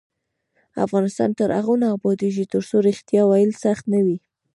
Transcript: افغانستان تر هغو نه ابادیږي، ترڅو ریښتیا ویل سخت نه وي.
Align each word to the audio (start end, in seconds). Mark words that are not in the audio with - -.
افغانستان 0.85 1.29
تر 1.39 1.49
هغو 1.57 1.73
نه 1.81 1.87
ابادیږي، 1.95 2.45
ترڅو 2.53 2.75
ریښتیا 2.87 3.21
ویل 3.27 3.51
سخت 3.63 3.83
نه 3.93 3.99
وي. 4.05 4.17